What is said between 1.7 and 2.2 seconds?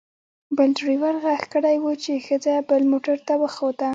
و چې